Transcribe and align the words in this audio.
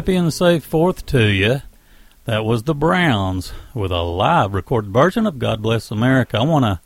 happy 0.00 0.16
and 0.16 0.32
safe 0.32 0.64
Fourth 0.64 1.04
to 1.04 1.30
you. 1.30 1.60
That 2.24 2.46
was 2.46 2.62
the 2.62 2.74
Browns 2.74 3.52
with 3.74 3.92
a 3.92 4.00
live 4.00 4.54
recorded 4.54 4.94
version 4.94 5.26
of 5.26 5.38
God 5.38 5.60
Bless 5.60 5.90
America. 5.90 6.38
I 6.38 6.44
want 6.44 6.64
to 6.64 6.80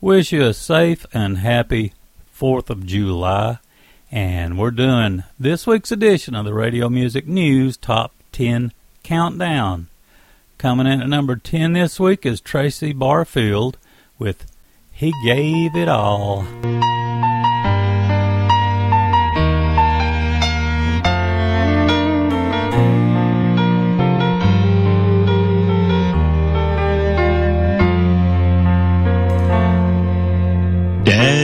wish 0.00 0.32
you 0.32 0.46
a 0.46 0.54
safe 0.54 1.04
and 1.12 1.36
happy 1.36 1.92
4th 2.34 2.70
of 2.70 2.86
July. 2.86 3.58
And 4.10 4.58
we're 4.58 4.70
doing 4.70 5.24
this 5.38 5.66
week's 5.66 5.92
edition 5.92 6.34
of 6.34 6.46
the 6.46 6.54
Radio 6.54 6.88
Music 6.88 7.26
News 7.26 7.76
Top 7.76 8.14
10 8.32 8.72
Countdown. 9.02 9.88
Coming 10.56 10.86
in 10.86 11.02
at 11.02 11.08
number 11.10 11.36
10 11.36 11.74
this 11.74 12.00
week 12.00 12.24
is 12.24 12.40
Tracy 12.40 12.94
Barfield 12.94 13.76
with 14.18 14.50
He 14.90 15.12
Gave 15.26 15.76
It 15.76 15.90
All. 15.90 16.46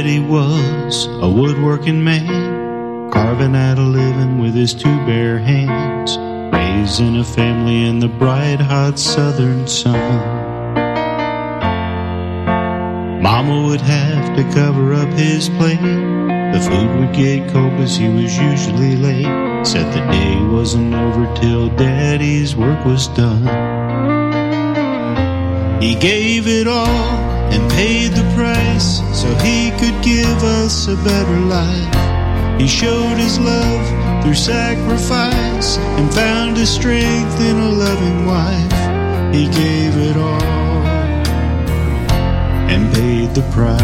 Daddy 0.01 0.19
was 0.19 1.09
a 1.21 1.29
woodworking 1.29 2.03
man, 2.03 3.11
carving 3.11 3.55
out 3.55 3.77
a 3.77 3.83
living 3.83 4.39
with 4.39 4.55
his 4.55 4.73
two 4.73 4.97
bare 5.05 5.39
hands, 5.39 6.17
raising 6.55 7.19
a 7.19 7.25
family 7.25 7.85
in 7.85 7.99
the 7.99 8.09
bright, 8.09 8.61
hot 8.61 8.99
southern 8.99 9.67
sun. 9.67 10.01
Mama 13.23 13.67
would 13.69 13.83
have 13.83 14.35
to 14.37 14.43
cover 14.55 14.95
up 14.95 15.11
his 15.11 15.51
plate. 15.51 15.77
The 15.83 16.67
food 16.67 16.99
would 16.99 17.15
get 17.15 17.53
cold 17.53 17.73
cause 17.73 17.99
he 17.99 18.09
was 18.09 18.39
usually 18.39 18.97
late. 18.97 19.67
Said 19.67 19.93
the 19.93 20.01
day 20.11 20.43
wasn't 20.47 20.95
over 20.95 21.31
till 21.39 21.69
Daddy's 21.77 22.57
work 22.57 22.87
was 22.87 23.09
done. 23.09 24.20
He 25.81 25.95
gave 25.95 26.47
it 26.47 26.69
all 26.69 26.87
and 27.51 27.71
paid 27.73 28.13
the 28.13 28.31
price 28.35 29.01
so 29.19 29.35
he 29.37 29.71
could 29.81 30.05
give 30.05 30.45
us 30.45 30.89
a 30.89 30.97
better 30.97 31.39
life. 31.39 32.61
He 32.61 32.69
showed 32.69 33.17
his 33.17 33.39
love 33.39 34.23
through 34.23 34.35
sacrifice 34.35 35.79
and 35.79 36.13
found 36.13 36.59
his 36.59 36.69
strength 36.69 37.41
in 37.41 37.57
a 37.57 37.71
loving 37.71 38.27
wife. 38.27 39.35
He 39.35 39.47
gave 39.47 39.97
it 39.97 40.19
all 40.19 40.43
and 42.69 42.93
paid 42.95 43.35
the 43.35 43.43
price. 43.51 43.81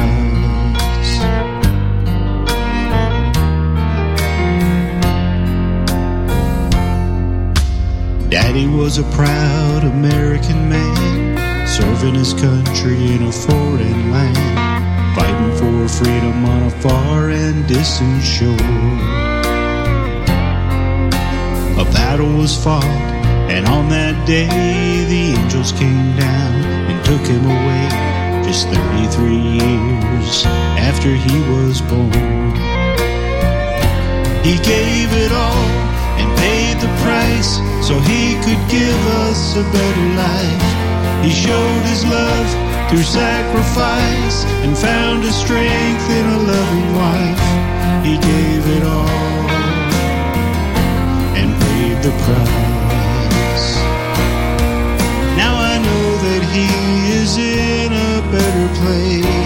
Daddy 8.28 8.66
was 8.66 8.98
a 8.98 9.04
proud 9.14 9.84
American 9.84 10.69
man 10.69 11.36
serving 11.76 12.14
his 12.14 12.32
country 12.32 12.96
in 13.12 13.23
a 13.25 13.31
foreign 13.31 14.11
land, 14.11 15.14
fighting 15.14 15.52
for 15.58 15.87
freedom 15.87 16.43
on 16.46 16.62
a 16.62 16.70
far 16.70 17.28
and 17.28 17.69
distant 17.69 18.23
shore. 18.23 18.73
A 21.76 21.84
battle 21.93 22.32
was 22.38 22.56
fought, 22.56 22.82
and 23.52 23.67
on 23.69 23.90
that 23.90 24.17
day 24.26 24.49
the 25.05 25.38
angels 25.38 25.73
came 25.73 26.17
down 26.17 26.55
and 26.88 26.96
took 27.05 27.20
him 27.28 27.44
away 27.44 27.84
just 28.49 28.69
33 28.69 29.37
years 29.37 30.46
after 30.81 31.12
he 31.12 31.37
was 31.52 31.82
born. 31.82 32.56
He 34.49 34.56
gave 34.64 35.12
it 35.12 35.32
all 35.44 35.69
and 36.17 36.29
paid 36.38 36.81
the 36.81 36.88
price 37.05 37.61
so 37.87 38.00
he 38.00 38.32
could 38.44 38.62
give 38.72 39.00
us 39.29 39.56
a 39.56 39.62
better 39.76 40.08
life. 40.17 41.06
He 41.26 41.32
showed 41.32 41.82
his 41.82 42.05
love 42.05 42.88
through 42.88 43.02
sacrifice 43.02 44.44
and 44.62 44.78
found 44.78 45.25
his 45.25 45.34
strength 45.34 46.08
in 46.08 46.25
a 46.25 46.38
loving 46.38 46.94
wife. 46.94 48.06
He 48.06 48.14
gave 48.17 48.62
it 48.76 48.84
all 48.84 49.08
and 51.34 51.50
paid 51.62 51.96
the 52.05 52.14
price. 52.23 53.67
Now 55.37 55.55
I 55.58 55.78
know 55.82 56.06
that 56.26 56.43
he 56.55 56.69
is 57.20 57.37
in 57.38 57.93
a 57.93 58.22
better 58.31 58.69
place. 58.81 59.45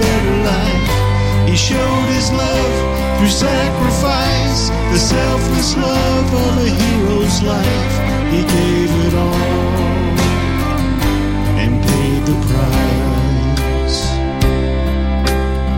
Better 0.00 0.36
life. 0.52 1.48
He 1.48 1.56
showed 1.56 2.08
his 2.16 2.30
love 2.32 2.96
through 3.18 3.28
sacrifice, 3.28 4.68
the 4.92 4.98
selfless 4.98 5.76
love 5.76 6.28
of 6.34 6.58
a 6.58 6.68
hero's 6.68 7.42
life. 7.42 7.94
He 8.32 8.42
gave 8.42 8.90
it 9.06 9.14
all 9.14 10.16
and 11.62 11.72
paid 11.82 12.20
the 12.26 12.36
price. 12.50 13.98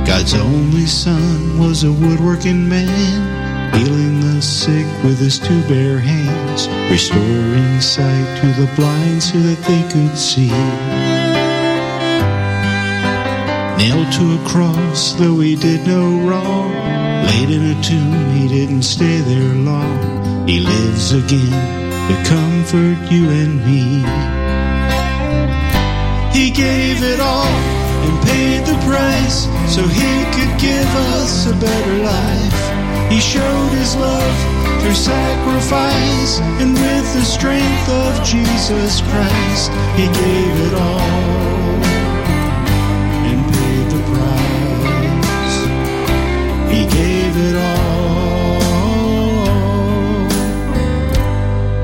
God's 0.08 0.34
only 0.34 0.86
son 0.86 1.58
was 1.58 1.84
a 1.84 1.92
woodworking 1.92 2.68
man, 2.68 3.74
healing 3.74 4.20
the 4.20 4.42
sick 4.42 4.86
with 5.04 5.18
his 5.18 5.38
two 5.38 5.62
bare 5.68 6.00
hands, 6.00 6.66
restoring 6.90 7.80
sight 7.80 8.40
to 8.40 8.46
the 8.60 8.66
blind 8.74 9.22
so 9.22 9.38
that 9.38 9.62
they 9.68 9.82
could 9.92 10.16
see. 10.18 11.17
Nailed 13.78 14.10
to 14.14 14.34
a 14.34 14.44
cross, 14.44 15.12
though 15.12 15.38
he 15.38 15.54
did 15.54 15.86
no 15.86 16.02
wrong, 16.26 16.72
laid 17.26 17.48
in 17.48 17.62
a 17.70 17.80
tomb, 17.80 18.30
he 18.34 18.48
didn't 18.48 18.82
stay 18.82 19.20
there 19.20 19.54
long. 19.54 20.48
He 20.48 20.58
lives 20.58 21.12
again 21.12 21.78
to 22.08 22.14
comfort 22.28 22.98
you 23.08 23.30
and 23.30 23.54
me. 23.64 24.02
He 26.36 26.50
gave 26.50 27.04
it 27.04 27.20
all 27.20 27.46
and 27.46 28.26
paid 28.26 28.66
the 28.66 28.78
price 28.84 29.46
so 29.72 29.86
he 29.86 30.12
could 30.34 30.58
give 30.58 30.90
us 31.14 31.46
a 31.46 31.54
better 31.54 31.96
life. 32.02 33.12
He 33.12 33.20
showed 33.20 33.70
his 33.78 33.94
love 33.94 34.38
through 34.82 34.94
sacrifice, 34.94 36.40
and 36.58 36.74
with 36.74 37.14
the 37.14 37.22
strength 37.22 37.88
of 37.88 38.24
Jesus 38.24 39.02
Christ, 39.02 39.70
he 39.94 40.06
gave 40.06 40.66
it 40.66 40.74
all 40.74 41.37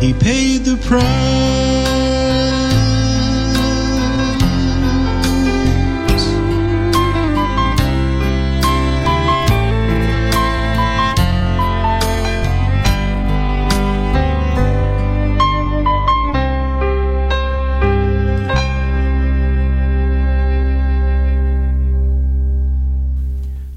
He 0.05 0.13
paid 0.13 0.67
the 0.67 0.77
price. 0.87 1.03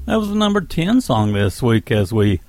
That 0.04 0.16
was 0.16 0.28
the 0.28 0.34
number 0.34 0.60
10 0.60 1.00
song 1.00 1.32
this 1.32 1.62
week 1.62 1.90
as 1.90 2.12
we 2.12 2.42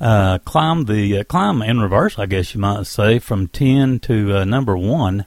uh, 0.00 0.38
climb 0.38 0.86
the 0.86 1.18
uh, 1.18 1.24
climb 1.24 1.62
in 1.62 1.80
reverse, 1.80 2.18
I 2.18 2.26
guess 2.26 2.54
you 2.54 2.60
might 2.60 2.86
say, 2.86 3.18
from 3.18 3.48
10 3.48 4.00
to 4.00 4.38
uh, 4.38 4.44
number 4.44 4.76
1. 4.76 5.26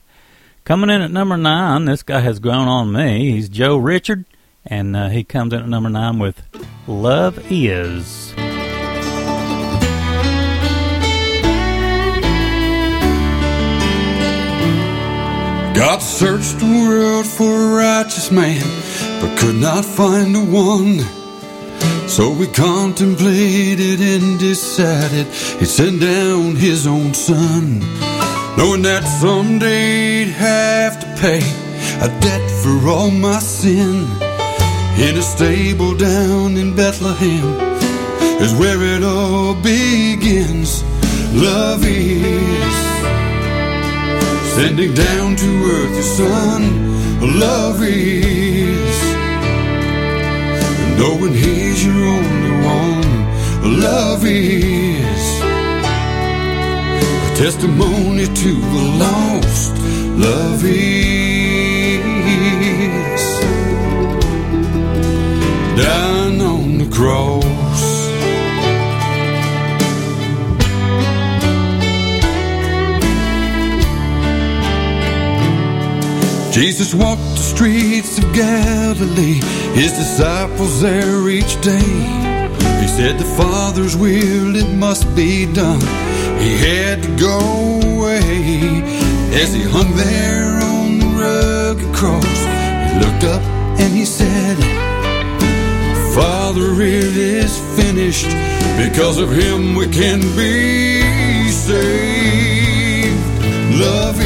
Coming 0.65 0.89
in 0.89 1.01
at 1.01 1.11
number 1.11 1.37
9, 1.37 1.85
this 1.85 2.03
guy 2.03 2.21
has 2.21 2.39
grown 2.39 2.67
on 2.67 2.91
me. 2.91 3.31
He's 3.31 3.49
Joe 3.49 3.77
Richard, 3.77 4.25
and 4.65 4.95
uh, 4.95 5.09
he 5.09 5.23
comes 5.23 5.53
in 5.53 5.61
at 5.61 5.69
number 5.69 5.89
9 5.89 6.19
with 6.19 6.41
Love 6.87 7.39
Is. 7.51 8.33
God 15.75 16.01
searched 16.01 16.59
the 16.59 16.85
world 16.87 17.25
for 17.25 17.51
a 17.51 17.75
righteous 17.75 18.31
man, 18.31 18.61
but 19.19 19.37
could 19.39 19.55
not 19.55 19.83
find 19.83 20.35
a 20.35 20.39
one. 20.39 21.22
So 22.07 22.29
we 22.31 22.47
contemplated 22.47 23.99
and 23.99 24.39
decided 24.39 25.25
he'd 25.59 25.65
send 25.67 26.01
down 26.01 26.55
his 26.55 26.85
own 26.85 27.13
son, 27.13 27.79
knowing 28.57 28.83
that 28.83 29.03
someday 29.19 30.25
he'd 30.25 30.33
have 30.33 30.99
to 30.99 31.07
pay 31.21 31.41
a 32.01 32.09
debt 32.19 32.51
for 32.61 32.87
all 32.87 33.09
my 33.09 33.39
sin. 33.39 34.05
In 34.99 35.17
a 35.17 35.21
stable 35.23 35.95
down 35.95 36.55
in 36.55 36.75
Bethlehem 36.75 37.45
is 38.41 38.53
where 38.53 38.81
it 38.95 39.03
all 39.03 39.55
begins. 39.55 40.83
love 41.33 41.83
is. 41.83 42.75
Sending 44.55 44.93
down 44.93 45.35
to 45.35 45.49
earth 45.75 45.93
your 45.93 46.03
son, 46.03 47.39
love 47.39 47.81
is. 47.81 48.95
Knowing 50.99 51.33
he's 51.33 51.62
your 51.83 51.93
only 51.95 52.51
one, 52.65 53.11
love 53.81 54.25
is. 54.25 55.41
A 57.27 57.35
testimony 57.35 58.25
to 58.25 58.51
the 58.73 58.83
lost, 59.03 59.73
love 60.17 60.63
is. 60.63 61.63
Down 65.77 66.41
on 66.41 66.77
the 66.77 66.89
cross. 66.95 67.42
Jesus 76.53 76.93
walked 76.93 77.19
the 77.21 77.37
streets 77.37 78.19
of 78.19 78.31
Galilee, 78.31 79.41
his 79.73 79.91
disciples 79.91 80.81
there 80.81 81.27
each 81.27 81.59
day. 81.61 81.79
He 82.79 82.87
said, 82.87 83.17
The 83.17 83.25
Father's 83.35 83.97
will, 83.97 84.55
it 84.55 84.71
must 84.75 85.15
be 85.15 85.51
done. 85.51 85.81
He 86.39 86.55
had 86.55 87.01
to 87.01 87.15
go 87.15 87.39
away. 87.97 88.83
As 89.33 89.51
he 89.51 89.63
hung 89.63 89.95
there 89.95 90.61
on 90.61 90.99
the 90.99 91.07
rugged 91.17 91.95
cross, 91.95 92.23
he 92.23 92.99
looked 92.99 93.23
up 93.23 93.41
and 93.81 93.91
he 93.91 94.05
said, 94.05 94.55
Father, 96.13 96.79
it 96.83 97.17
is 97.17 97.57
finished. 97.75 98.29
Because 98.77 99.17
of 99.17 99.31
him 99.31 99.73
we 99.73 99.87
can 99.87 100.19
be 100.37 101.49
saved. 101.49 103.17
Love 103.79 104.19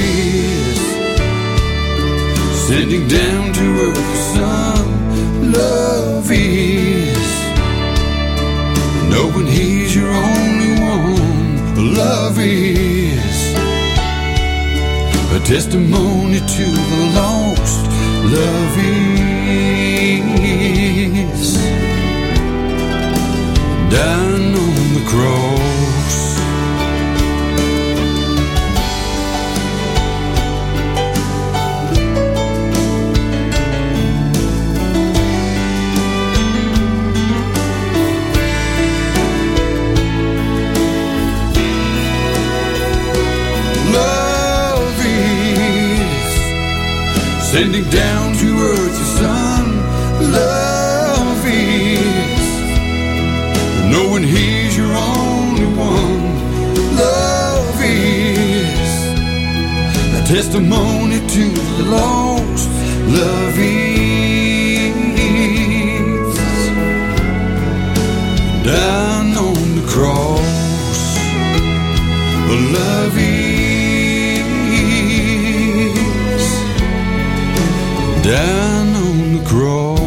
sending 2.68 3.08
down 3.08 3.54
to 3.54 3.66
earth 3.88 4.16
sun. 4.36 4.86
Love 5.54 6.30
is 6.30 7.28
knowing 9.10 9.48
He's 9.48 9.96
your 9.96 10.12
only 10.12 10.74
one. 10.82 11.96
Love 11.96 12.38
is 12.40 13.38
a 15.32 15.40
testimony 15.46 16.40
to 16.40 16.66
the 16.92 17.04
lost. 17.16 17.86
Love 18.36 18.78
is 21.32 21.58
down 23.90 24.42
on 24.66 24.94
the 24.98 25.04
cross. 25.08 25.97
Sending 47.58 47.90
down 47.90 48.34
to 48.36 48.48
earth 48.70 48.96
your 49.02 49.12
son. 49.22 49.66
Love 50.32 51.44
is 51.44 52.50
knowing 53.92 54.24
he's 54.24 54.78
your 54.78 54.94
only 54.94 55.66
one. 55.92 56.24
Love 57.06 57.80
is 57.82 58.92
a 60.20 60.22
testimony 60.34 61.20
to 61.36 61.46
the 61.80 61.86
lost. 61.98 62.70
Love 63.22 63.58
is 63.58 64.94
down 68.72 69.26
on 69.48 69.76
the 69.80 69.86
cross. 69.94 71.08
Love 72.78 73.18
is 73.18 73.47
down 78.28 78.88
on 78.94 79.34
the 79.38 79.44
cross. 79.46 79.98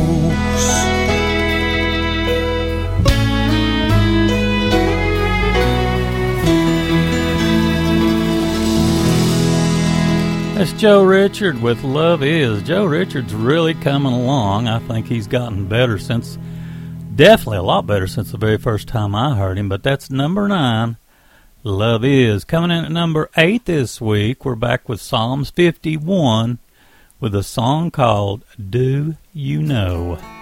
That's 10.54 10.72
Joe 10.74 11.02
Richard 11.02 11.62
with 11.62 11.82
Love 11.82 12.22
Is. 12.22 12.62
Joe 12.62 12.84
Richard's 12.84 13.32
really 13.34 13.72
coming 13.72 14.12
along. 14.12 14.68
I 14.68 14.80
think 14.80 15.06
he's 15.06 15.26
gotten 15.26 15.66
better 15.66 15.96
since, 15.98 16.36
definitely 17.16 17.56
a 17.56 17.62
lot 17.62 17.86
better 17.86 18.06
since 18.06 18.32
the 18.32 18.36
very 18.36 18.58
first 18.58 18.86
time 18.86 19.14
I 19.14 19.34
heard 19.34 19.56
him. 19.56 19.70
But 19.70 19.82
that's 19.82 20.10
number 20.10 20.46
nine. 20.46 20.98
Love 21.64 22.04
Is. 22.04 22.44
Coming 22.44 22.70
in 22.70 22.84
at 22.84 22.92
number 22.92 23.30
eight 23.38 23.64
this 23.64 23.98
week, 23.98 24.44
we're 24.44 24.56
back 24.56 24.90
with 24.90 25.00
Psalms 25.00 25.48
51 25.48 26.58
with 27.20 27.34
a 27.34 27.42
song 27.42 27.90
called 27.90 28.42
Do 28.58 29.16
You 29.34 29.62
Know? 29.62 30.39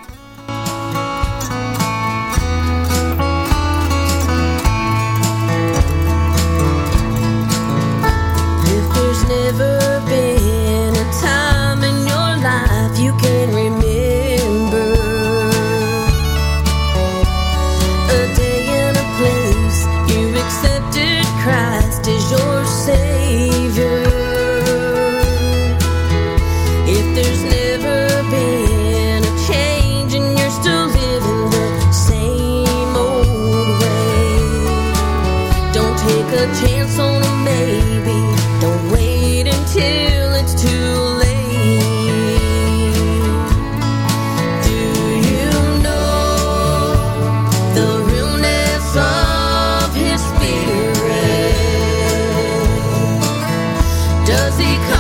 Does 54.48 54.97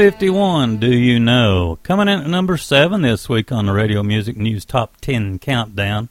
51, 0.00 0.78
Do 0.78 0.90
You 0.90 1.20
Know? 1.20 1.78
Coming 1.82 2.08
in 2.08 2.20
at 2.20 2.26
number 2.26 2.56
7 2.56 3.02
this 3.02 3.28
week 3.28 3.52
on 3.52 3.66
the 3.66 3.72
Radio 3.74 4.02
Music 4.02 4.34
News 4.34 4.64
Top 4.64 4.98
10 5.02 5.38
Countdown, 5.40 6.08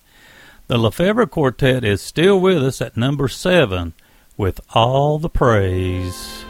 the 0.68 0.78
Lefevre 0.78 1.26
Quartet 1.26 1.84
is 1.84 2.00
still 2.00 2.40
with 2.40 2.64
us 2.64 2.82
at 2.82 2.96
number 2.96 3.28
7 3.28 3.94
with 4.38 4.62
All 4.76 5.18
the 5.18 5.28
Praise. 5.28 6.46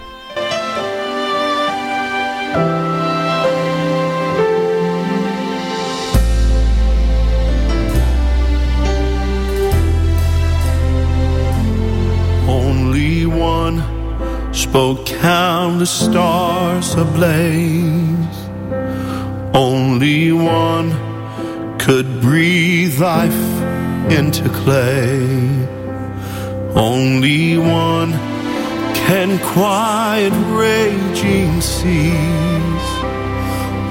Only 12.49 13.25
one 13.25 13.98
spoke 14.59 15.05
countless 15.05 15.89
stars 15.89 16.93
ablaze. 16.95 18.39
Only 19.53 20.33
one 20.33 20.89
could 21.79 22.19
breathe 22.19 22.99
life 22.99 23.45
into 24.11 24.49
clay. 24.49 25.39
Only 26.75 27.57
one 27.57 28.11
can 29.07 29.39
quiet 29.53 30.33
raging 30.59 31.61
seas. 31.61 32.87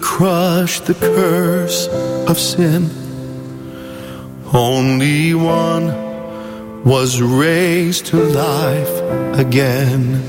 Crushed 0.00 0.84
crush 0.86 0.86
the 0.86 0.94
curse 0.94 1.88
of 2.28 2.38
sin. 2.38 2.90
Only 4.52 5.34
one 5.34 6.84
was 6.84 7.20
raised 7.20 8.06
to 8.06 8.16
life 8.16 9.38
again. 9.38 10.22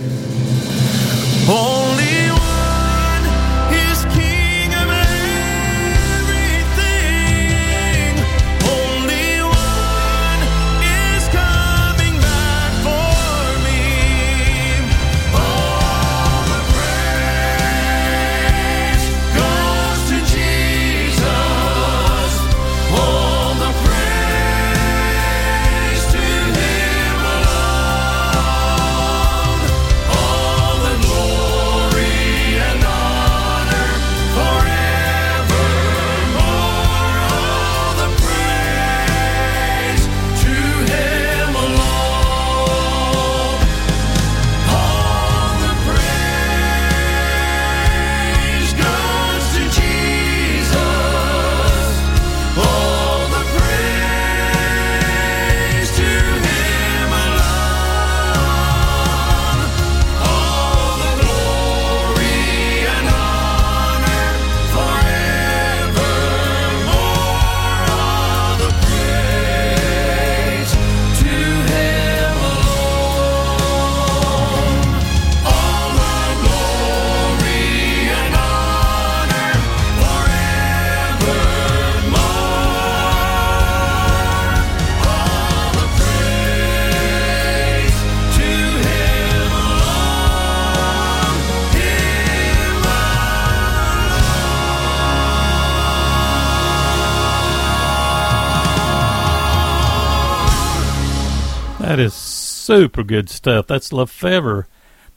Super 102.67 103.01
good 103.01 103.29
stuff. 103.29 103.65
That's 103.65 103.93
Lefevre, 103.93 104.67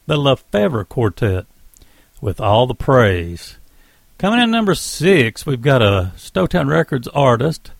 the 0.06 0.16
Lefevre 0.16 0.84
Quartet, 0.84 1.46
with 2.20 2.40
all 2.40 2.68
the 2.68 2.76
praise. 2.76 3.56
Coming 4.18 4.38
in 4.38 4.52
number 4.52 4.76
six, 4.76 5.44
we've 5.44 5.60
got 5.60 5.82
a 5.82 6.12
Stowtown 6.16 6.68
Records 6.68 7.08
artist, 7.08 7.72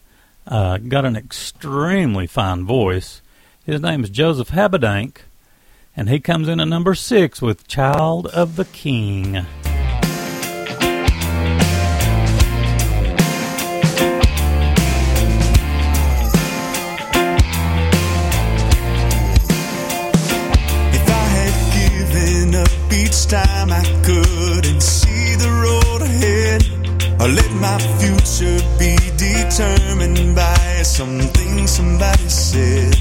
uh, 0.44 0.78
got 0.78 1.04
an 1.04 1.14
extremely 1.14 2.26
fine 2.26 2.66
voice. 2.66 3.22
His 3.64 3.80
name 3.80 4.02
is 4.02 4.10
Joseph 4.10 4.50
Habedank, 4.50 5.18
and 5.96 6.08
he 6.08 6.18
comes 6.18 6.48
in 6.48 6.58
at 6.58 6.66
number 6.66 6.96
six 6.96 7.40
with 7.40 7.68
Child 7.68 8.26
of 8.26 8.56
the 8.56 8.64
King. 8.64 9.46
Time 23.30 23.70
I 23.70 23.84
couldn't 24.02 24.80
see 24.82 25.36
the 25.36 25.50
road 25.62 26.02
ahead, 26.02 26.66
or 27.20 27.28
let 27.28 27.52
my 27.62 27.78
future 28.02 28.58
be 28.76 28.98
determined 29.14 30.34
by 30.34 30.82
something 30.82 31.68
somebody 31.68 32.28
said. 32.28 32.96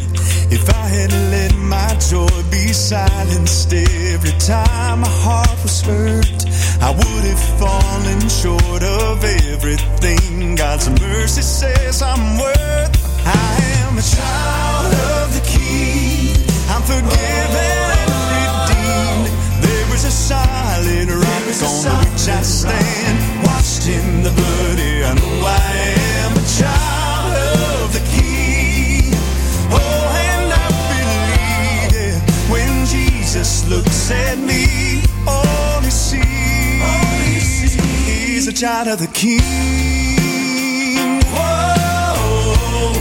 If 0.51 0.69
I 0.69 0.85
had 0.85 1.11
let 1.33 1.55
my 1.55 1.95
joy 1.97 2.29
be 2.51 2.71
silenced 2.73 3.73
every 3.73 4.37
time 4.37 4.99
my 5.01 5.13
heart 5.25 5.57
was 5.63 5.81
hurt, 5.81 6.45
I 6.79 6.91
would 6.91 7.25
have 7.31 7.45
fallen 7.57 8.21
short 8.29 8.83
of 8.83 9.23
everything 9.23 10.53
God's 10.53 10.89
mercy 11.01 11.41
says 11.41 12.03
I'm 12.03 12.37
worth. 12.37 12.93
I 13.25 13.57
am 13.81 13.97
a 13.97 14.05
child 14.05 14.93
of 14.93 15.33
the 15.33 15.41
King. 15.49 16.37
I'm 16.69 16.83
forgiven 16.83 17.38
rock 21.61 21.85
on 21.93 21.99
which 22.11 22.27
I 22.27 22.41
stand, 22.41 23.45
washed 23.45 23.87
in 23.87 24.23
the 24.23 24.31
blood. 24.31 24.79
Yeah, 24.79 25.11
I 25.11 25.13
know 25.15 25.45
I 25.45 25.71
am 26.23 26.33
a 26.33 26.45
child 26.59 27.33
of 27.83 27.93
the 27.93 28.03
King. 28.15 29.13
Oh, 29.71 30.03
and 30.29 30.53
I 30.53 30.67
believe 30.91 31.91
yeah, 31.95 32.17
when 32.51 32.85
Jesus 32.85 33.67
looks 33.69 34.11
at 34.11 34.37
me, 34.37 35.03
all 35.27 35.81
he 35.81 35.91
sees, 35.91 37.73
he's 37.73 38.47
a 38.47 38.53
child 38.53 38.87
of 38.87 38.99
the 38.99 39.07
King. 39.07 39.39
Whoa. 41.35 42.93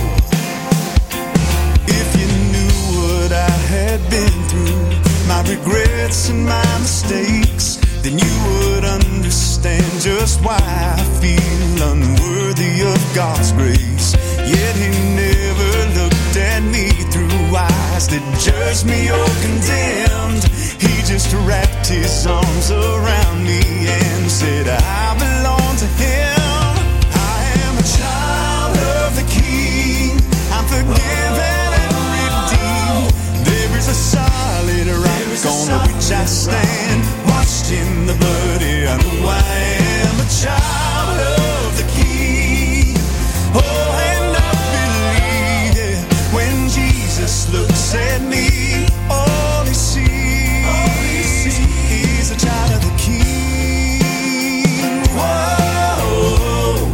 If 1.87 2.09
you 2.21 2.29
knew 2.53 2.75
what 2.97 3.33
I 3.33 3.55
had 3.75 4.01
been 4.11 4.37
through, 4.49 4.87
my 5.29 5.43
regrets 5.49 6.29
and 6.29 6.45
my 6.45 6.79
mistakes, 6.79 7.79
then 8.09 8.19
you 8.19 8.35
would 8.49 8.85
understand 8.85 9.85
just 10.01 10.43
why 10.43 10.59
I 10.59 11.03
feel 11.21 11.83
unworthy 11.93 12.81
of 12.81 12.99
God's 13.15 13.53
grace. 13.53 14.15
Yet 14.39 14.77
He 14.77 14.89
never 15.15 16.01
looked 16.01 16.37
at 16.37 16.63
me 16.63 16.89
through 17.13 17.57
eyes 17.57 18.09
that 18.09 18.25
judged 18.41 18.87
me 18.87 19.11
or 19.11 19.29
condemned. 19.45 20.45
He 20.81 21.03
just 21.05 21.35
wrapped 21.45 21.89
His 21.89 22.27
arms 22.27 22.71
around 22.71 23.45
me 23.45 23.61
and 23.61 24.31
said, 24.31 24.69
I 24.69 25.13
belong 25.19 25.77
to 25.77 25.89
Him. 26.01 26.73
I 27.13 27.39
am 27.67 27.75
a 27.77 27.87
child 27.99 28.77
of 29.05 29.11
the 29.21 29.27
King. 29.29 30.17
I'm 30.57 30.65
forgiven 30.65 31.69
and 31.83 31.93
redeemed. 32.17 33.13
There 33.45 33.77
is 33.77 33.89
a 33.89 33.95
solid 33.95 34.87
rock 34.89 35.19
on 35.45 35.87
which 35.87 36.11
I 36.11 36.25
stand, 36.25 37.05
in 37.71 38.07
the 38.07 38.15
blood. 38.15 38.63
I 38.63 38.97
know 39.03 39.29
I 39.29 39.33
am 40.07 40.21
a 40.21 40.27
child 40.43 41.19
of 41.21 41.77
the. 41.77 41.85
Oh, 43.55 43.61
and 44.11 44.37
I 44.37 44.39
believe 45.75 46.07
when 46.33 46.69
Jesus 46.69 47.49
looks 47.53 47.95
at 47.95 48.21
me, 48.23 48.87
all 49.11 49.65
he 49.65 49.75
sees, 49.75 51.51
a 52.31 52.37
child 52.37 52.73
of 52.73 52.81
the. 52.83 52.89
Whoa. 55.19 56.89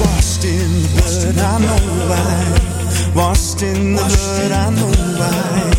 Washed 0.00 0.44
in 0.44 0.82
the 0.82 0.88
blood, 0.96 1.38
I 1.38 1.58
know. 1.60 1.82
Washed 3.14 3.62
in 3.62 3.94
the 3.94 4.02
blood, 4.02 4.52
I 4.52 4.70
know 4.70 4.92
why. 5.18 5.70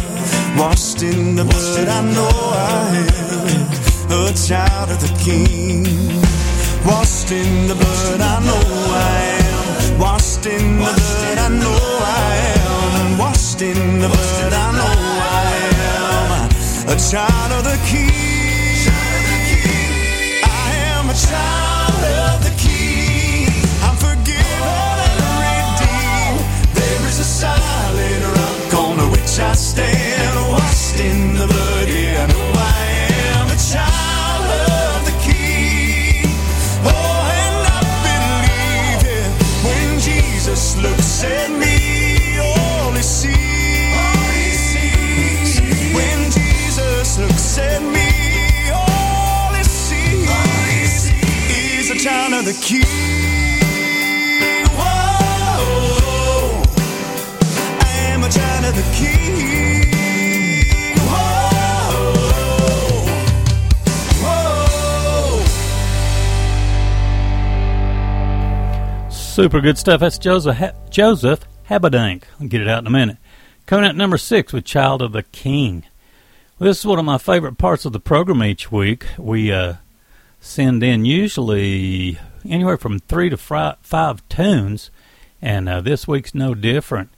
Washed 0.57 1.01
in 1.03 1.35
the 1.35 1.43
blood, 1.43 1.87
I 1.89 2.01
know 2.13 2.34
am 2.69 4.25
a 4.25 4.33
child 4.33 4.89
of 4.91 4.99
the 5.01 5.11
King. 5.23 5.85
Washed 6.85 7.31
in 7.31 7.67
the 7.67 7.75
blood, 7.75 8.21
I 8.21 8.39
know 8.45 8.63
I 8.91 9.31
am. 9.41 9.99
Washed 9.99 10.45
in 10.45 10.77
the 10.77 10.83
blood, 10.83 11.37
I 11.37 11.49
know 11.49 11.79
I 12.01 12.35
am. 12.57 13.17
Washed 13.17 13.61
in 13.61 13.99
the 13.99 14.07
blood, 14.07 14.53
I 14.53 14.71
know 14.77 14.95
I 15.21 15.55
am 15.71 16.55
a 16.87 16.95
child 16.97 17.51
of 17.57 17.63
the 17.63 17.77
King. 17.85 18.89
I 20.43 20.69
am 20.93 21.09
a 21.09 21.13
child 21.13 22.03
of 22.29 22.43
the 22.43 22.53
King. 22.57 23.49
I'm 23.85 23.97
forgiven 23.97 24.97
and 25.07 25.19
redeemed. 25.43 26.41
There 26.77 27.01
is 27.09 27.17
a 27.19 27.23
solid 27.23 28.21
rock 28.37 28.73
on 28.83 28.97
which 29.11 29.39
I 29.39 29.53
stand, 29.53 29.94
the 52.45 52.51
of 52.51 52.57
the. 58.75 58.81
Super 69.09 69.59
good 69.59 69.77
stuff. 69.77 69.99
That's 70.01 70.17
Joseph 70.19 70.57
ha- 70.57 70.71
Joseph 70.91 71.39
Habedank. 71.69 72.23
I'll 72.39 72.47
get 72.47 72.61
it 72.61 72.67
out 72.67 72.83
in 72.83 72.87
a 72.87 72.91
minute. 72.91 73.17
Coming 73.65 73.89
at 73.89 73.95
number 73.95 74.19
six 74.19 74.53
with 74.53 74.65
Child 74.65 75.01
of 75.01 75.13
the 75.13 75.23
King. 75.23 75.83
Well, 76.59 76.67
this 76.67 76.79
is 76.79 76.85
one 76.85 76.99
of 76.99 77.05
my 77.05 77.17
favorite 77.17 77.57
parts 77.57 77.85
of 77.85 77.91
the 77.91 77.99
program 77.99 78.43
each 78.43 78.71
week. 78.71 79.05
We 79.17 79.51
uh, 79.51 79.75
send 80.39 80.83
in 80.83 81.05
usually 81.05 82.19
anywhere 82.49 82.77
from 82.77 82.99
three 82.99 83.29
to 83.29 83.37
five 83.37 84.27
tunes, 84.29 84.91
and 85.41 85.67
uh, 85.69 85.81
this 85.81 86.07
week's 86.07 86.35
no 86.35 86.53
different. 86.53 87.09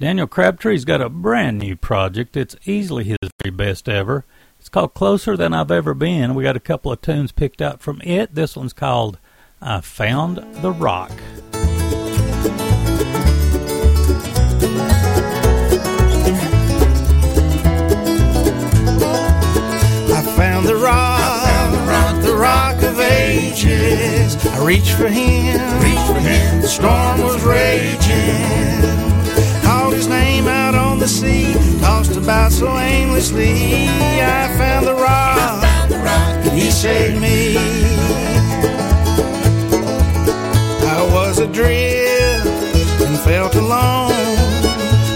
Daniel 0.00 0.26
Crabtree's 0.26 0.84
got 0.84 1.00
a 1.00 1.08
brand 1.08 1.58
new 1.58 1.76
project. 1.76 2.36
It's 2.36 2.56
easily 2.64 3.04
his 3.04 3.18
very 3.42 3.54
best 3.54 3.88
ever. 3.88 4.24
It's 4.58 4.68
called 4.68 4.94
Closer 4.94 5.36
Than 5.36 5.54
I've 5.54 5.70
Ever 5.70 5.94
Been. 5.94 6.34
We 6.34 6.44
got 6.44 6.56
a 6.56 6.60
couple 6.60 6.92
of 6.92 7.00
tunes 7.00 7.32
picked 7.32 7.60
out 7.60 7.80
from 7.80 8.00
it. 8.02 8.34
This 8.34 8.56
one's 8.56 8.72
called 8.72 9.18
I 9.60 9.80
Found 9.80 10.38
the 10.62 10.72
Rock. 10.72 11.12
I 23.44 24.64
reached 24.64 24.92
for 24.92 25.08
him, 25.08 25.58
reached 25.82 26.06
for 26.06 26.20
him. 26.20 26.60
The 26.60 26.68
storm 26.68 27.22
was 27.22 27.42
raging. 27.42 28.82
Called 29.64 29.94
his 29.94 30.06
name 30.06 30.46
out 30.46 30.76
on 30.76 31.00
the 31.00 31.08
sea, 31.08 31.54
tossed 31.80 32.16
about 32.16 32.52
so 32.52 32.68
aimlessly. 32.78 33.88
I 34.20 34.46
found 34.56 34.86
the 34.86 34.94
rock, 34.94 35.64
and 36.46 36.56
he 36.56 36.70
saved 36.70 37.20
me. 37.20 37.56
I 40.86 41.02
was 41.12 41.38
adrift 41.40 42.46
and 43.02 43.18
felt 43.20 43.56
alone. 43.56 44.12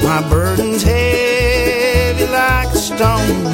My 0.02 0.20
burden's 0.28 0.82
heavy 0.82 2.26
like 2.26 2.68
a 2.74 2.76
stone. 2.76 3.44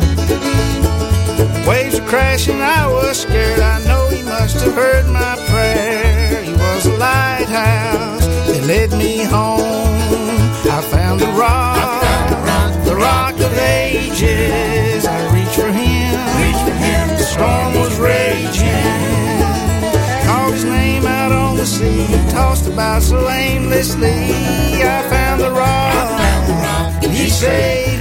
Waves 1.66 2.00
were 2.00 2.06
crashing, 2.06 2.62
I 2.62 2.86
was 2.88 3.20
scared. 3.20 3.60
I 3.60 3.84
know 3.84 4.01
must 4.42 4.60
have 4.64 4.74
heard 4.74 5.06
my 5.06 5.36
prayer. 5.50 6.42
He 6.42 6.52
was 6.52 6.86
a 6.86 6.96
lighthouse 6.96 8.26
that 8.48 8.64
led 8.66 8.90
me 8.90 9.22
home. 9.22 9.60
I 10.78 10.80
found 10.90 11.20
the 11.20 11.32
rock, 11.44 12.02
the 12.84 12.96
rock 12.96 13.34
of 13.38 13.52
ages. 13.56 15.06
I 15.06 15.18
reached 15.32 15.54
for 15.54 15.70
him, 15.70 16.18
reached 16.42 16.64
for 16.68 16.76
him. 16.86 17.04
The 17.20 17.26
storm 17.34 17.70
was 17.82 17.94
raging. 18.00 19.38
Called 20.26 20.54
his 20.54 20.64
name 20.64 21.06
out 21.06 21.30
on 21.30 21.56
the 21.56 21.64
sea, 21.64 22.08
tossed 22.32 22.66
about 22.66 23.02
so 23.02 23.28
aimlessly. 23.28 24.26
I 24.82 25.06
found 25.08 25.40
the 25.40 25.52
rock, 25.52 27.04
and 27.04 27.12
he 27.12 27.30
saved 27.30 27.91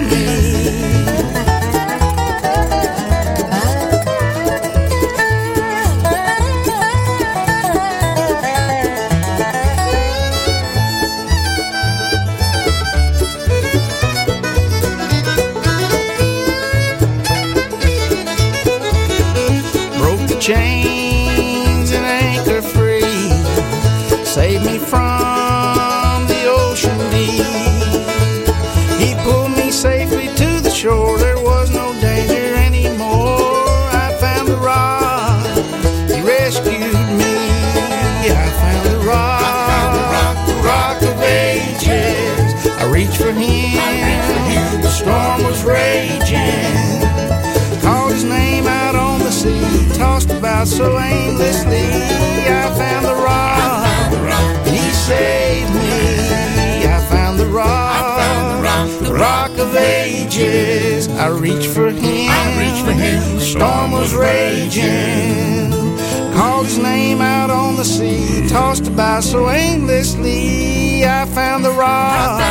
so 50.82 51.00
aimlessly. 51.00 51.90
I 52.64 52.68
found 52.82 53.06
the 53.06 53.16
rock, 53.30 53.86
and 54.66 54.76
he 54.76 54.90
saved 55.10 55.74
me. 55.76 56.88
I 56.98 57.00
found 57.14 57.40
the 57.40 57.46
rock, 57.46 58.90
the 59.08 59.14
rock 59.14 59.52
of 59.60 59.76
ages. 59.76 61.08
I 61.08 61.28
reached 61.28 61.72
for 61.76 61.90
him, 61.92 63.36
the 63.36 63.46
storm 63.54 63.92
was 63.92 64.16
raging. 64.16 65.70
Called 66.34 66.66
his 66.66 66.80
name 66.80 67.22
out 67.22 67.52
on 67.52 67.76
the 67.76 67.86
sea, 67.86 68.48
tossed 68.48 68.88
about 68.88 69.24
so 69.24 69.50
aimlessly. 69.52 71.06
I 71.06 71.26
found 71.28 71.64
the 71.64 71.72
rock, 71.72 72.42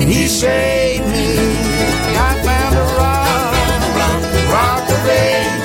and 0.00 0.08
he 0.08 0.26
saved 0.26 1.06
me. 1.14 1.28
I 2.28 2.32
found 2.48 2.72
the 2.80 2.86
rock, 3.00 3.52
rock 4.56 4.84
of 4.96 5.08
ages. 5.08 5.59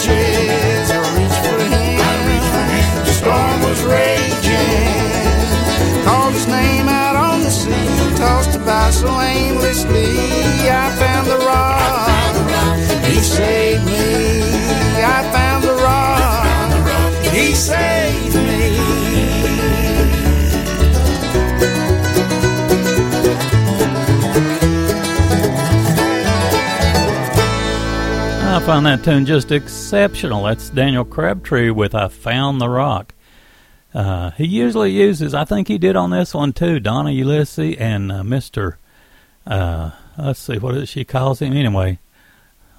So 9.06 9.22
aimlessly. 9.22 10.18
I 10.68 10.90
found 10.98 11.28
the 11.28 11.38
rock, 11.38 13.06
he 13.06 13.20
saved 13.20 13.86
me. 13.86 14.42
I 15.04 15.32
found 15.32 15.64
the 15.64 15.74
rock, 15.74 17.24
he 17.32 17.54
saved 17.54 18.36
me. 18.36 18.80
I 28.56 28.60
find 28.66 28.88
that 28.88 29.04
tune 29.04 29.28
just 29.28 29.52
exceptional. 29.52 30.46
That's 30.46 30.72
Daniel 30.72 31.06
Crabtree 31.06 31.70
with 31.70 31.94
I 31.94 32.08
Found 32.08 32.60
the 32.60 32.70
Rock. 32.70 33.14
Uh, 33.94 34.32
he 34.32 34.48
usually 34.48 34.92
uses, 34.92 35.36
I 35.36 35.46
think 35.46 35.68
he 35.68 35.78
did 35.78 35.96
on 35.96 36.10
this 36.10 36.34
one 36.34 36.54
too, 36.54 36.80
Donna 36.80 37.12
Ulisse 37.12 37.80
and 37.80 38.12
uh, 38.12 38.24
Mr. 38.24 38.78
Uh, 39.46 39.92
let's 40.18 40.40
see, 40.40 40.58
what 40.58 40.76
is 40.76 40.90
she 40.90 41.06
calls 41.06 41.42
him? 41.42 41.54
Anyway, 41.54 42.00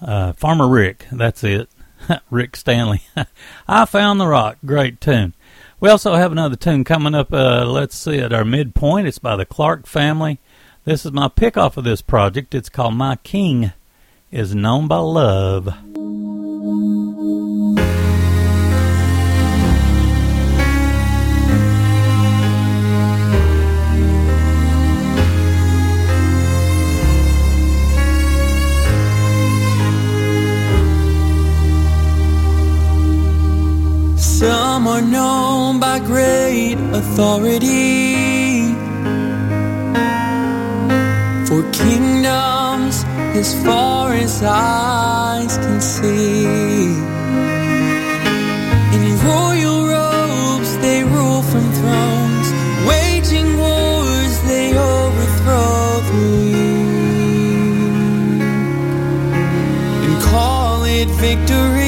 uh, 0.00 0.32
Farmer 0.32 0.68
Rick, 0.68 1.06
that's 1.12 1.44
it. 1.44 1.68
Rick 2.30 2.56
Stanley. 2.56 3.02
I 3.68 3.84
Found 3.84 4.20
the 4.20 4.26
Rock, 4.26 4.58
great 4.64 5.00
tune. 5.00 5.34
We 5.78 5.90
also 5.90 6.14
have 6.14 6.32
another 6.32 6.56
tune 6.56 6.84
coming 6.84 7.14
up, 7.14 7.32
uh, 7.32 7.64
let's 7.66 7.96
see, 7.96 8.18
at 8.18 8.32
our 8.32 8.44
midpoint. 8.44 9.06
It's 9.06 9.18
by 9.18 9.36
the 9.36 9.44
Clark 9.44 9.86
family. 9.86 10.38
This 10.84 11.04
is 11.04 11.12
my 11.12 11.28
pick 11.28 11.56
off 11.56 11.76
of 11.76 11.84
this 11.84 12.00
project. 12.00 12.54
It's 12.54 12.68
called 12.68 12.94
My 12.94 13.16
King 13.16 13.72
is 14.30 14.54
Known 14.54 14.88
by 14.88 14.98
Love. 14.98 15.66
Some 34.38 34.86
are 34.86 35.00
known 35.00 35.80
by 35.80 35.98
great 35.98 36.76
authority 36.92 38.66
for 41.48 41.62
kingdoms 41.72 43.02
as 43.40 43.54
far 43.64 44.12
as 44.12 44.42
eyes 44.42 45.56
can 45.56 45.80
see. 45.80 46.44
In 48.96 49.04
royal 49.24 49.88
robes, 49.88 50.76
they 50.84 51.02
rule 51.02 51.40
from 51.40 51.72
thrones, 51.80 52.48
waging 52.86 53.56
wars, 53.56 54.38
they 54.42 54.76
overthrow 54.76 56.02
the 56.08 56.12
weak 56.28 56.60
and 60.04 60.22
call 60.24 60.84
it 60.84 61.08
victory. 61.08 61.85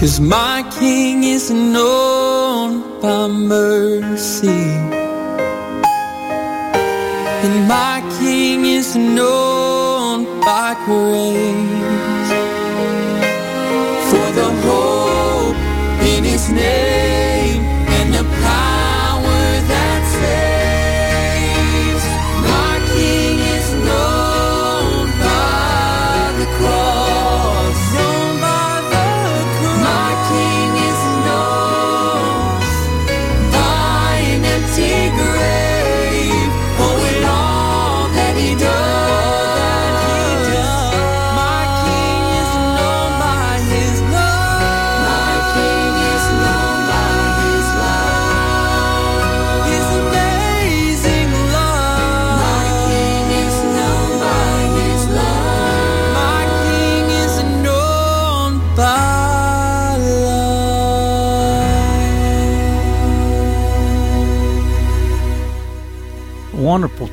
Cause 0.00 0.18
my 0.18 0.64
King 0.78 1.24
is 1.24 1.50
known 1.50 2.98
by 3.02 3.26
mercy. 3.28 4.48
And 7.44 7.68
my 7.68 8.00
King 8.18 8.64
is 8.64 8.96
known 8.96 10.24
by 10.40 10.74
grace. 10.86 11.79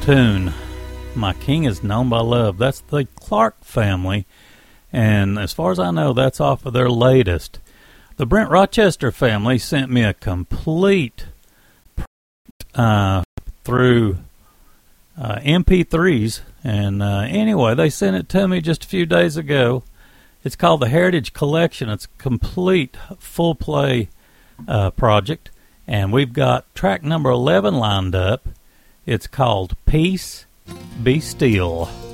tune. 0.08 0.54
My 1.16 1.34
King 1.34 1.66
is 1.66 1.84
Known 1.84 2.08
by 2.08 2.22
Love. 2.22 2.58
That's 2.58 2.80
the 2.80 3.10
Clark 3.20 3.62
family. 3.62 4.26
And 4.94 5.38
as 5.38 5.52
far 5.52 5.70
as 5.72 5.80
I 5.80 5.92
know, 5.92 6.14
that's 6.14 6.40
off 6.40 6.66
of 6.66 6.72
their 6.72 6.90
latest. 6.90 7.60
The 8.16 8.26
Brent 8.26 8.50
Rochester 8.50 9.12
family 9.12 9.58
sent 9.58 9.92
me 9.92 10.06
a 10.06 10.14
complete 10.14 11.26
uh, 12.74 13.24
through 13.66 14.20
uh, 15.22 15.40
MP3s. 15.40 16.40
And 16.64 17.04
uh, 17.04 17.26
anyway, 17.28 17.76
they 17.76 17.90
sent 17.90 18.16
it 18.16 18.30
to 18.30 18.48
me 18.48 18.62
just 18.62 18.86
a 18.86 18.88
few 18.88 19.06
days 19.06 19.36
ago. 19.36 19.84
It's 20.42 20.56
called 20.56 20.80
the 20.80 20.88
Heritage 20.88 21.34
Collection. 21.34 21.90
It's 21.90 22.06
a 22.06 22.18
complete 22.18 22.96
full 23.20 23.56
play 23.56 24.08
uh, 24.70 24.92
project. 24.92 25.52
And 25.86 26.14
we've 26.14 26.32
got 26.32 26.74
track 26.74 27.04
number 27.04 27.30
11 27.30 27.76
lined 27.76 28.16
up. 28.16 28.48
It's 29.08 29.26
called 29.26 29.78
Peace 29.86 30.46
Be 31.02 31.22
Still. 31.22 32.07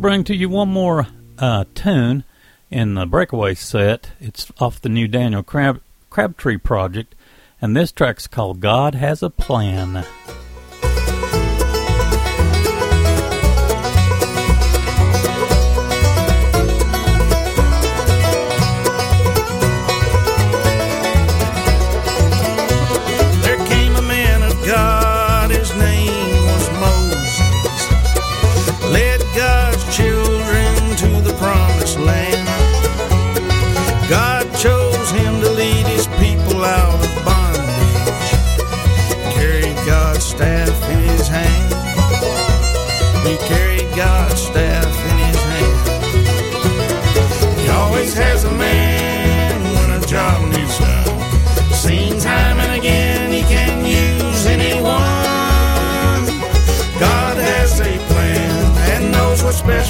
bring 0.00 0.24
to 0.24 0.34
you 0.34 0.48
one 0.48 0.68
more 0.68 1.06
uh, 1.38 1.64
tune 1.74 2.24
in 2.70 2.94
the 2.94 3.04
Breakaway 3.04 3.54
set. 3.54 4.12
It's 4.18 4.50
off 4.58 4.80
the 4.80 4.88
new 4.88 5.06
Daniel 5.06 5.42
Crab- 5.42 5.82
Crabtree 6.08 6.56
project, 6.56 7.14
and 7.60 7.76
this 7.76 7.92
track's 7.92 8.26
called 8.26 8.60
God 8.60 8.94
Has 8.94 9.22
a 9.22 9.28
Plan. 9.28 10.06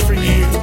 for 0.07 0.15
you. 0.15 0.60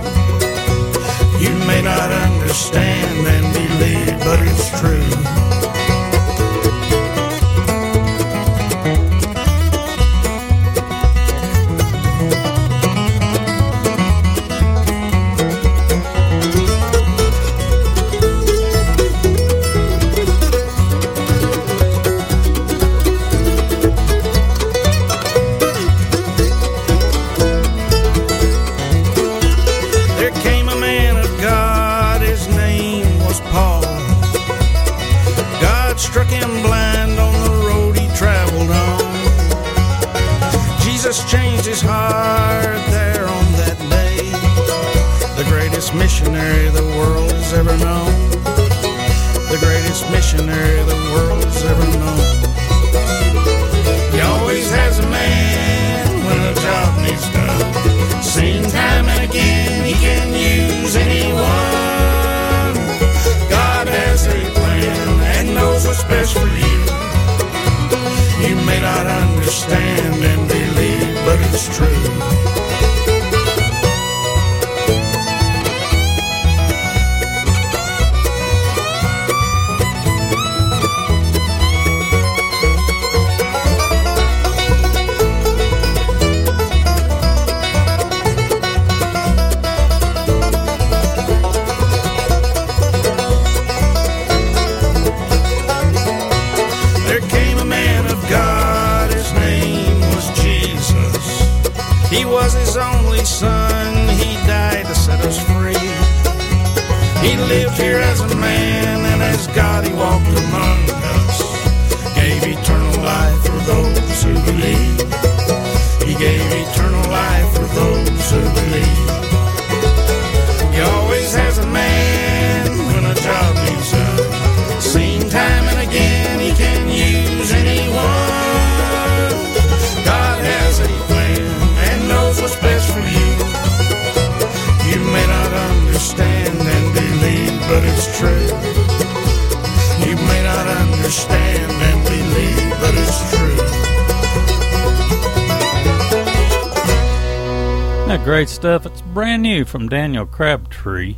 great 148.27 148.49
stuff. 148.49 148.85
It's 148.85 149.01
brand 149.01 149.41
new 149.41 149.63
from 149.63 149.87
Daniel 149.87 150.25
Crabtree. 150.25 151.15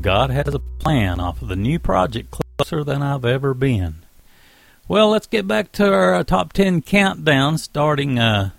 God 0.00 0.30
has 0.30 0.52
a 0.52 0.58
plan 0.58 1.20
off 1.20 1.40
of 1.40 1.46
the 1.46 1.54
new 1.54 1.78
project 1.78 2.32
Closer 2.32 2.82
Than 2.82 3.00
I've 3.00 3.24
Ever 3.24 3.54
Been. 3.54 3.98
Well, 4.88 5.10
let's 5.10 5.28
get 5.28 5.46
back 5.46 5.70
to 5.72 5.92
our 5.92 6.14
uh, 6.16 6.24
top 6.24 6.52
10 6.52 6.82
countdown 6.82 7.58
starting 7.58 8.18
uh, 8.18 8.50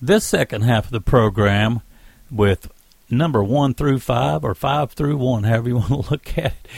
this 0.00 0.24
second 0.24 0.62
half 0.62 0.84
of 0.84 0.90
the 0.92 1.00
program 1.00 1.80
with 2.30 2.70
number 3.10 3.42
1 3.42 3.74
through 3.74 3.98
5 3.98 4.44
or 4.44 4.54
5 4.54 4.92
through 4.92 5.16
1, 5.16 5.42
however 5.42 5.68
you 5.68 5.76
want 5.78 5.88
to 5.88 6.10
look 6.12 6.38
at 6.38 6.44
it. 6.52 6.68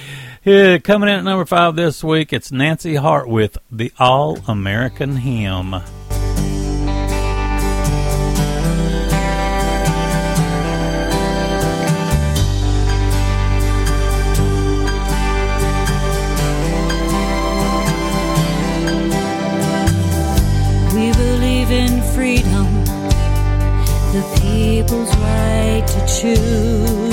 Yeah, 0.44 0.78
coming 0.78 1.10
in 1.10 1.16
at 1.16 1.24
number 1.24 1.44
5 1.44 1.76
this 1.76 2.02
week, 2.02 2.32
it's 2.32 2.50
Nancy 2.50 2.94
Hart 2.94 3.28
with 3.28 3.58
The 3.70 3.92
All 3.98 4.38
American 4.48 5.16
Hymn. 5.16 5.74
people's 24.88 25.16
right 25.18 25.84
to 25.86 26.06
choose. 26.06 27.07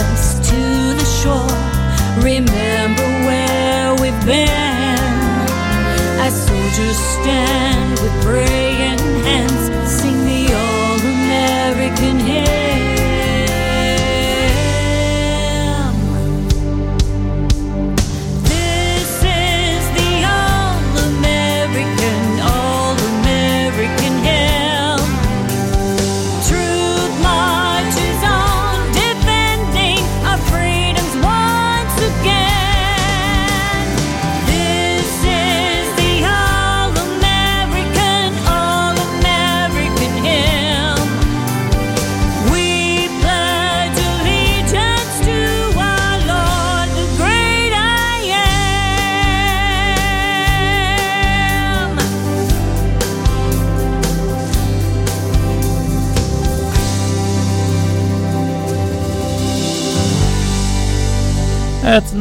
us 0.00 0.38
to 0.50 0.60
the 1.00 1.04
shore. 1.04 1.56
Remember 2.22 3.06
where 3.26 3.94
we've 4.00 4.24
been. 4.26 4.98
As 6.24 6.34
soldiers 6.46 6.98
stand 7.16 7.98
with 8.00 8.14
praying 8.22 8.98
hands, 9.24 9.64
sing 9.90 10.24
the 10.24 10.52
old 10.54 11.02
American 11.02 12.18
hymn. 12.18 12.59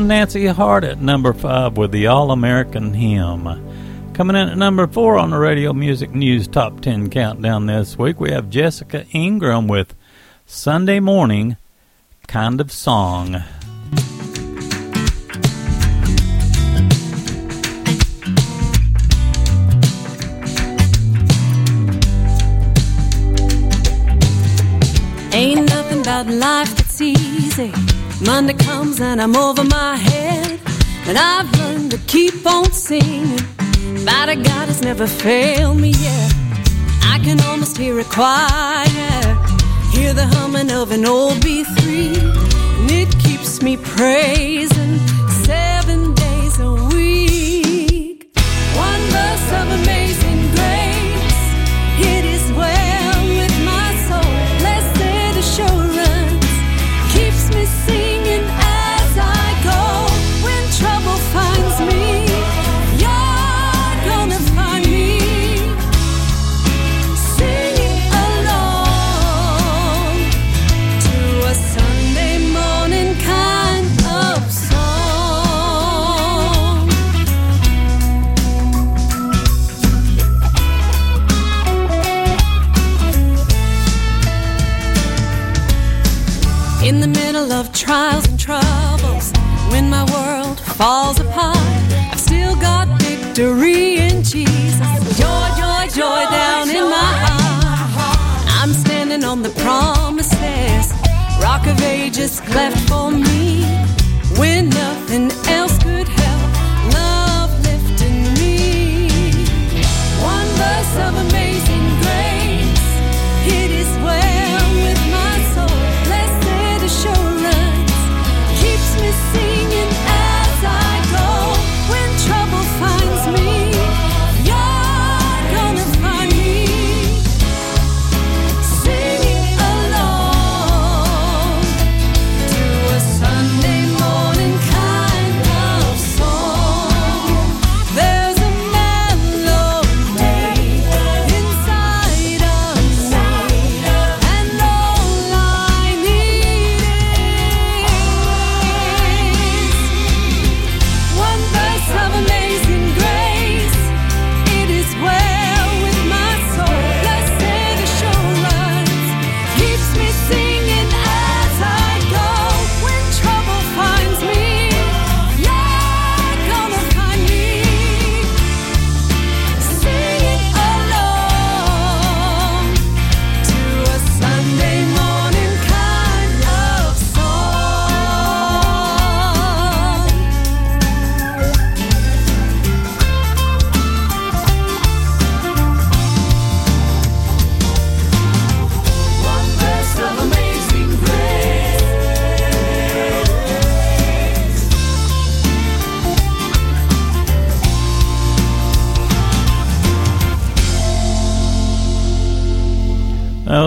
Nancy 0.10 0.47
Hart 0.47 0.84
at 0.84 0.99
number 0.99 1.34
five 1.34 1.78
with 1.78 1.91
the 1.91 2.07
All 2.07 2.32
American 2.32 2.95
Hymn. 2.95 3.43
Coming 4.16 4.36
in 4.36 4.49
at 4.49 4.57
number 4.57 4.88
four 4.88 5.20
on 5.20 5.30
the 5.30 5.38
Radio 5.38 5.72
Music 5.72 6.16
News 6.16 6.47
Top 6.47 6.82
10 6.82 7.12
Countdown 7.12 7.68
this 7.68 7.95
week, 7.95 8.20
we 8.20 8.32
have 8.32 8.49
Jessica 8.49 9.05
Ingram 9.12 9.68
with 9.68 9.93
Sunday 10.47 10.99
Morning 10.99 11.57
Kind 12.28 12.60
of 12.60 12.72
Song. 12.72 13.36
Ain't 25.32 25.70
nothing 25.70 26.01
about 26.01 26.26
life 26.26 26.76
that's 26.76 26.99
easy. 26.99 27.72
Monday 28.22 28.53
comes 28.53 28.99
and 28.99 29.22
I'm 29.22 29.36
over 29.36 29.63
my 29.63 29.95
head. 29.95 30.59
And 31.07 31.17
I've 31.17 31.49
learned 31.57 31.91
to 31.91 31.97
keep 31.99 32.45
on 32.45 32.72
singing. 32.72 33.39
But 34.05 34.28
God 34.43 34.67
has 34.67 34.82
never 34.82 35.07
failed 35.07 35.78
me 35.78 35.91
yet. 35.91 36.34
I 37.03 37.20
can 37.24 37.39
almost 37.41 37.78
hear 37.78 37.97
a 37.99 38.03
choir. 38.03 39.22
Hear 39.93 40.13
the 40.13 40.28
humming 40.36 40.72
of 40.72 40.91
an 40.91 41.05
old 41.05 41.38
B3. 41.38 42.17
And 42.80 42.91
it 42.91 43.09
keeps 43.20 43.61
me 43.61 43.78
praising. 43.78 44.89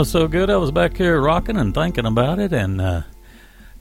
Was 0.02 0.10
so 0.10 0.26
good. 0.26 0.50
I 0.50 0.56
was 0.56 0.72
back 0.72 0.96
here 0.96 1.20
rocking 1.20 1.56
and 1.56 1.72
thinking 1.72 2.06
about 2.06 2.40
it 2.40 2.52
and 2.52 2.80
uh, 2.80 3.02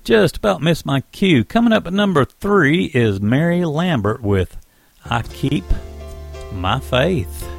just 0.03 0.37
about 0.37 0.61
missed 0.61 0.85
my 0.85 1.01
cue. 1.01 1.43
Coming 1.43 1.73
up 1.73 1.87
at 1.87 1.93
number 1.93 2.25
three 2.25 2.91
is 2.93 3.19
Mary 3.19 3.65
Lambert 3.65 4.21
with 4.21 4.55
I 5.03 5.23
Keep 5.23 5.63
My 6.53 6.79
Faith. 6.79 7.49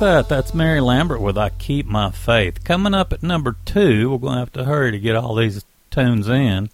That. 0.00 0.30
That's 0.30 0.54
Mary 0.54 0.80
Lambert 0.80 1.20
with 1.20 1.36
I 1.36 1.50
Keep 1.50 1.84
My 1.84 2.10
Faith. 2.10 2.64
Coming 2.64 2.94
up 2.94 3.12
at 3.12 3.22
number 3.22 3.56
two, 3.66 4.10
we're 4.10 4.18
going 4.18 4.32
to 4.32 4.38
have 4.38 4.52
to 4.54 4.64
hurry 4.64 4.92
to 4.92 4.98
get 4.98 5.14
all 5.14 5.34
these 5.34 5.62
tunes 5.90 6.26
in. 6.26 6.70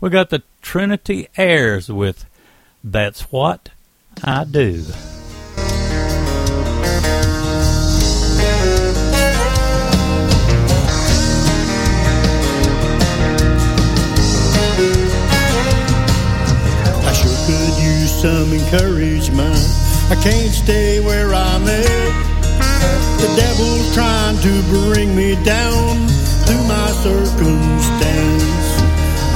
We 0.00 0.08
got 0.08 0.30
the 0.30 0.42
Trinity 0.62 1.28
Airs 1.36 1.90
with 1.90 2.24
That's 2.82 3.30
What 3.30 3.68
I 4.24 4.44
Do. 4.44 4.86
I 17.04 17.12
sure 17.12 17.36
could 17.46 17.82
use 17.82 18.22
some 18.22 18.50
encouragement. 18.50 19.56
I 20.10 20.18
can't 20.22 20.54
stay 20.54 21.00
where 21.00 21.34
I'm 21.34 21.68
at. 21.68 22.31
The 23.22 23.28
devil's 23.36 23.94
trying 23.94 24.38
to 24.40 24.52
bring 24.68 25.14
me 25.14 25.36
down 25.44 26.08
through 26.46 26.64
my 26.66 26.88
circumstance. 27.02 28.66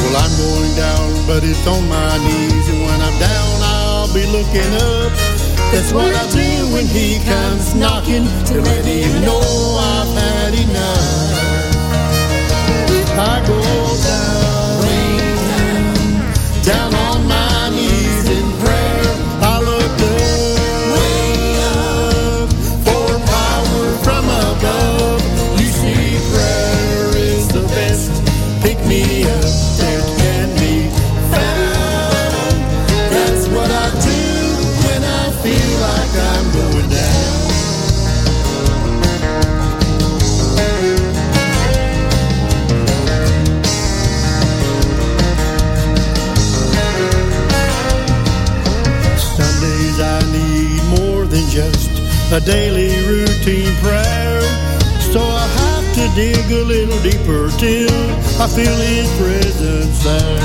Well, 0.01 0.17
I'm 0.23 0.35
going 0.39 0.75
down, 0.77 1.27
but 1.27 1.45
it's 1.45 1.67
on 1.67 1.89
my 1.89 2.19
knees. 2.19 2.69
And 2.69 2.81
when 2.83 3.01
I'm 3.01 3.19
down, 3.19 3.63
I'll 3.63 4.13
be 4.15 4.27
looking 4.27 4.73
up. 4.75 5.13
That's 5.73 5.93
what 5.93 6.15
I 6.15 6.25
do 6.31 6.73
when 6.73 6.87
he 6.87 7.19
comes 7.25 7.75
knocking 7.75 8.25
to 8.47 8.61
let 8.61 8.85
him 8.85 9.23
know 9.23 9.41
I've 9.79 10.09
had 10.17 10.55
enough. 10.55 11.27
I 13.19 13.41
go 13.47 13.61
down, 14.05 14.83
down 16.65 16.96
a 52.37 52.41
daily 52.41 52.93
routine 53.09 53.75
prayer. 53.77 54.41
So 55.01 55.21
I 55.23 55.47
have 55.63 55.87
to 55.95 56.05
dig 56.15 56.45
a 56.53 56.65
little 56.65 57.01
deeper 57.01 57.49
till 57.57 57.97
I 58.39 58.47
feel 58.47 58.77
His 58.77 59.09
presence 59.17 60.05
there. 60.05 60.41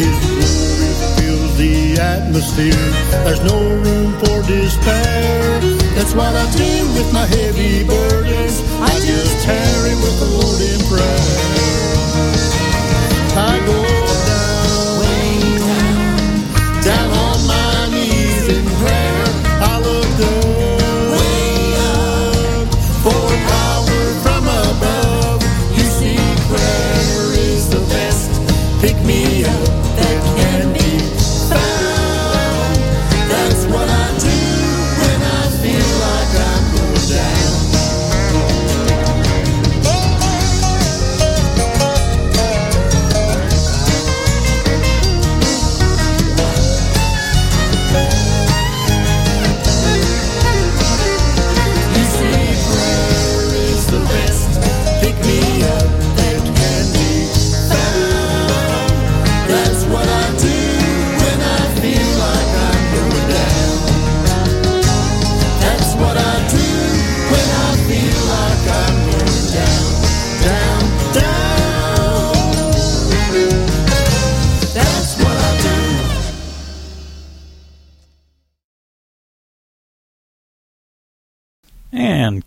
His 0.00 0.16
glory 0.24 0.92
fills 1.16 1.58
the 1.58 2.00
atmosphere. 2.00 2.88
There's 3.24 3.44
no 3.44 3.58
room 3.84 4.12
for 4.20 4.40
despair. 4.48 5.60
That's 5.94 6.14
what 6.14 6.34
I 6.34 6.46
do 6.56 6.72
with 6.96 7.12
my 7.12 7.26
heavy 7.26 7.84
burdens. 7.84 8.62
I 8.80 8.94
just 9.00 9.44
tarry 9.44 9.94
with 10.00 10.16
the 10.20 10.28
Lord 10.32 10.60
in 10.72 10.80
prayer. 10.88 11.73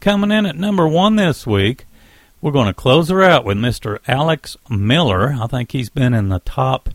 Coming 0.08 0.32
in 0.32 0.46
at 0.46 0.56
number 0.56 0.88
one 0.88 1.18
this 1.18 1.46
week, 1.46 1.86
we're 2.40 2.54
going 2.54 2.68
to 2.68 2.74
close 2.74 3.10
her 3.10 3.22
out 3.22 3.44
with 3.44 3.58
Mr. 3.58 4.00
Alex 4.08 4.56
Miller. 4.70 5.36
I 5.38 5.48
think 5.48 5.74
he's 5.74 5.90
been 5.90 6.14
in 6.14 6.30
the 6.30 6.40
top 6.40 6.88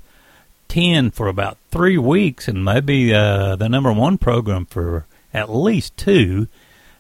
10 0.69 1.11
for 1.11 1.29
about 1.29 1.59
three 1.71 1.99
weeks 1.99 2.49
and 2.49 2.65
maybe 2.65 3.13
uh, 3.13 3.55
the 3.57 3.69
number 3.69 3.93
one 3.93 4.17
program 4.17 4.65
for 4.65 5.05
at 5.35 5.51
least 5.51 5.95
two. 5.99 6.49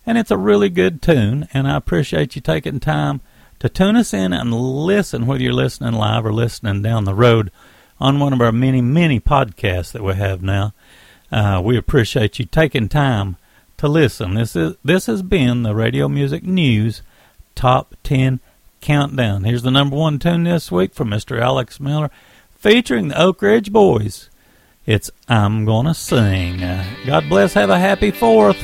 And 0.04 0.18
it's 0.18 0.30
a 0.30 0.36
really 0.36 0.68
good 0.68 1.00
tune, 1.00 1.48
and 1.54 1.66
I 1.66 1.78
appreciate 1.78 2.36
you 2.36 2.42
taking 2.42 2.78
time 2.78 3.22
to 3.60 3.70
tune 3.70 3.96
us 3.96 4.12
in 4.12 4.34
and 4.34 4.52
listen, 4.52 5.24
whether 5.24 5.42
you're 5.42 5.54
listening 5.54 5.94
live 5.94 6.26
or 6.26 6.32
listening 6.34 6.82
down 6.82 7.06
the 7.06 7.14
road 7.14 7.50
on 7.98 8.20
one 8.20 8.34
of 8.34 8.42
our 8.42 8.52
many, 8.52 8.82
many 8.82 9.18
podcasts 9.18 9.92
that 9.92 10.04
we 10.04 10.12
have 10.12 10.42
now. 10.42 10.74
Uh, 11.30 11.62
we 11.64 11.78
appreciate 11.78 12.38
you 12.38 12.44
taking 12.44 12.90
time 12.90 13.38
to 13.82 13.88
listen. 13.88 14.34
This 14.34 14.54
is 14.54 14.76
this 14.84 15.06
has 15.06 15.22
been 15.22 15.64
the 15.64 15.74
Radio 15.74 16.06
Music 16.06 16.44
News 16.44 17.02
Top 17.56 17.96
10 18.04 18.38
Countdown. 18.80 19.42
Here's 19.42 19.64
the 19.64 19.72
number 19.72 19.96
one 19.96 20.20
tune 20.20 20.44
this 20.44 20.70
week 20.70 20.94
from 20.94 21.10
Mr. 21.10 21.40
Alex 21.40 21.80
Miller, 21.80 22.08
featuring 22.52 23.08
the 23.08 23.20
Oak 23.20 23.42
Ridge 23.42 23.72
Boys. 23.72 24.30
It's 24.86 25.10
I'm 25.28 25.64
Gonna 25.64 25.94
Sing. 25.94 26.60
God 27.04 27.28
bless. 27.28 27.54
Have 27.54 27.70
a 27.70 27.78
happy 27.80 28.12
fourth. 28.12 28.62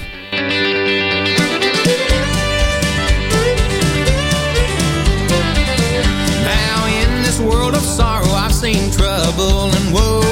Now 6.45 6.87
in 6.87 7.23
this 7.25 7.41
world 7.41 7.75
of 7.75 7.83
sorrow, 7.83 8.29
I've 8.29 8.55
seen 8.55 8.93
trouble 8.93 9.73
and 9.73 9.93
woe. 9.93 10.28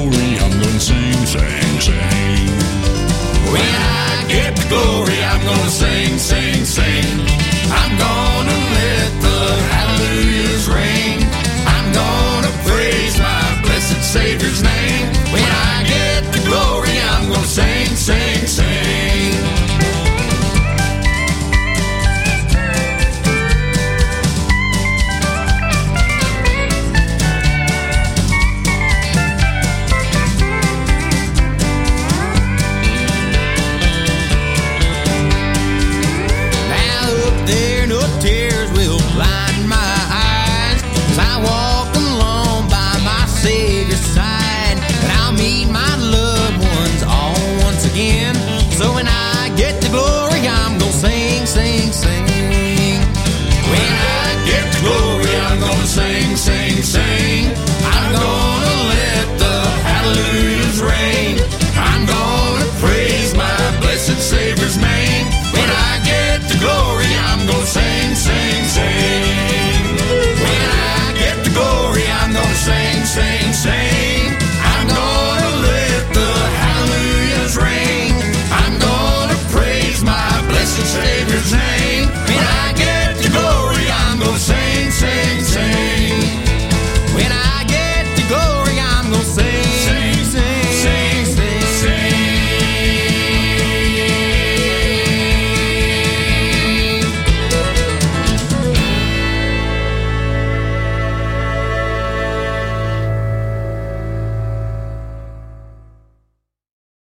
glory, 0.00 0.38
I'm 0.38 0.50
gonna 0.60 0.80
sing, 0.80 1.26
sing, 1.26 1.80
sing. 1.80 2.48
When 3.52 3.62
I 3.62 4.24
get 4.28 4.56
the 4.56 4.66
glory, 4.68 5.22
I'm 5.22 5.44
gonna 5.44 5.70
sing, 5.70 6.18
sing, 6.18 6.64
sing. 6.64 7.39